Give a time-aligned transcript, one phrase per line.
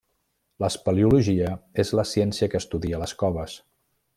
[0.63, 1.51] L'espeleologia
[1.83, 3.61] és la ciència que estudia les coves.